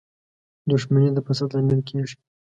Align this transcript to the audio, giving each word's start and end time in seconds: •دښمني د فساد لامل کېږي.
•دښمني 0.69 1.09
د 1.13 1.19
فساد 1.27 1.49
لامل 1.55 1.81
کېږي. 1.89 2.15